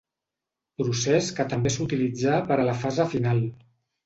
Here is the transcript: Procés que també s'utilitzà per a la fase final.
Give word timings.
Procés 0.81 1.27
que 1.39 1.45
també 1.51 1.73
s'utilitzà 1.75 2.41
per 2.49 2.59
a 2.63 2.67
la 2.71 2.75
fase 2.87 3.07
final. 3.15 3.45